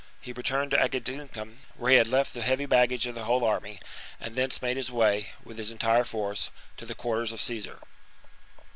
[0.19, 3.79] He returned to Agedincum, where he had left the heavy baggage of the whole army,
[4.19, 7.77] and thence made his way, with his entire force, to the quarters of Caesar.